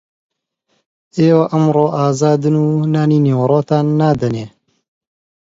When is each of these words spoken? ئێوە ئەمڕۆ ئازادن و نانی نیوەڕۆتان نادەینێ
ئێوە 1.17 1.45
ئەمڕۆ 1.51 1.85
ئازادن 1.97 2.55
و 2.63 2.67
نانی 2.93 3.19
نیوەڕۆتان 3.25 3.85
نادەینێ 3.99 4.45